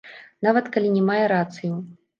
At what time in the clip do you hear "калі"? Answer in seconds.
0.77-0.89